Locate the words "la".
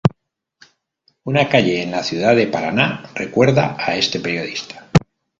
1.91-2.01